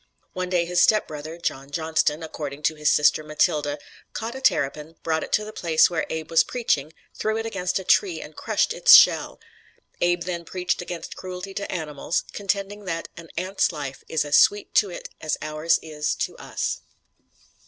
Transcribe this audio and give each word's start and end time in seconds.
One 0.33 0.49
day 0.49 0.65
his 0.65 0.81
stepbrother, 0.81 1.37
John 1.37 1.69
Johnston, 1.69 2.23
according 2.23 2.63
to 2.63 2.73
his 2.73 2.89
sister 2.91 3.23
Matilda, 3.23 3.77
"caught 4.13 4.33
a 4.33 4.41
terrapin, 4.41 4.95
brought 5.03 5.23
it 5.23 5.31
to 5.33 5.45
the 5.45 5.53
place 5.53 5.91
where 5.91 6.07
Abe 6.09 6.31
was 6.31 6.43
'preaching,' 6.43 6.91
threw 7.13 7.37
it 7.37 7.45
against 7.45 7.77
a 7.77 7.83
tree 7.83 8.19
and 8.19 8.35
crushed 8.35 8.73
its 8.73 8.95
shell." 8.95 9.39
Abe 10.01 10.23
then 10.23 10.43
preached 10.43 10.81
against 10.81 11.15
cruelty 11.15 11.53
to 11.53 11.71
animals, 11.71 12.23
contending 12.33 12.85
that 12.85 13.09
"an 13.15 13.29
ant's 13.37 13.71
life 13.71 14.03
is 14.09 14.25
as 14.25 14.39
sweet 14.39 14.73
to 14.73 14.89
it 14.89 15.07
as 15.21 15.37
ours 15.39 15.77
is 15.83 16.15
to 16.15 16.35
us." 16.37 16.81